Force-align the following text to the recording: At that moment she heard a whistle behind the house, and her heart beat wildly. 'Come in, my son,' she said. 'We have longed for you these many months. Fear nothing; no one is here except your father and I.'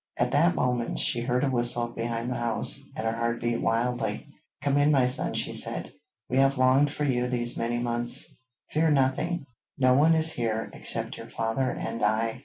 At 0.17 0.31
that 0.31 0.55
moment 0.55 0.97
she 0.97 1.21
heard 1.21 1.43
a 1.43 1.49
whistle 1.51 1.89
behind 1.89 2.31
the 2.31 2.35
house, 2.35 2.81
and 2.95 3.05
her 3.05 3.13
heart 3.15 3.39
beat 3.39 3.61
wildly. 3.61 4.27
'Come 4.63 4.79
in, 4.79 4.91
my 4.91 5.05
son,' 5.05 5.35
she 5.35 5.51
said. 5.53 5.93
'We 6.27 6.39
have 6.39 6.57
longed 6.57 6.91
for 6.91 7.03
you 7.03 7.27
these 7.27 7.55
many 7.55 7.77
months. 7.77 8.35
Fear 8.71 8.89
nothing; 8.89 9.45
no 9.77 9.93
one 9.93 10.15
is 10.15 10.31
here 10.31 10.71
except 10.73 11.17
your 11.17 11.29
father 11.29 11.69
and 11.69 12.03
I.' 12.03 12.39